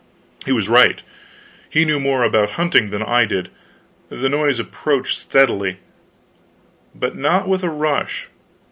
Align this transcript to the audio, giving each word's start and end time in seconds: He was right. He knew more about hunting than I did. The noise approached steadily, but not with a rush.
He 0.47 0.51
was 0.51 0.67
right. 0.67 0.99
He 1.69 1.85
knew 1.85 1.99
more 1.99 2.23
about 2.23 2.53
hunting 2.53 2.89
than 2.89 3.03
I 3.03 3.25
did. 3.25 3.51
The 4.09 4.29
noise 4.29 4.57
approached 4.57 5.19
steadily, 5.19 5.77
but 6.95 7.15
not 7.15 7.47
with 7.47 7.63
a 7.63 7.69
rush. 7.69 8.27